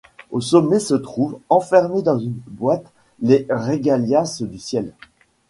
Au 0.31 0.41
sommet 0.41 0.79
se 0.79 0.95
trouve, 0.95 1.37
enfermés 1.47 2.01
dans 2.01 2.17
une 2.17 2.39
boîte, 2.47 2.91
les 3.19 3.45
Régalias 3.51 4.41
du 4.41 4.57
Ciel. 4.57 4.95